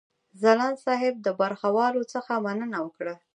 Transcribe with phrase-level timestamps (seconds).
[0.41, 3.15] ځلاند صاحب د برخوالو څخه مننه وکړه.